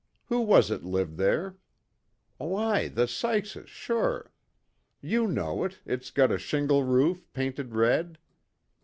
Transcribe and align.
Who 0.29 0.39
was 0.41 0.71
it 0.71 0.83
lived 0.83 1.17
there? 1.17 1.57
Why, 2.37 2.87
the 2.87 3.07
Sykeses, 3.07 3.67
sure. 3.69 4.31
You 4.99 5.27
know 5.27 5.63
it, 5.63 5.77
it's 5.85 6.09
got 6.09 6.31
a 6.31 6.39
shingle 6.39 6.83
roof, 6.83 7.23
painted 7.33 7.75
red." 7.75 8.17